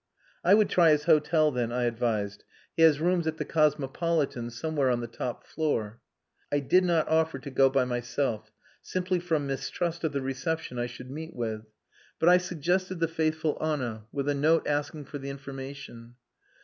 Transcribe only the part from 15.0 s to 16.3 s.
for the information.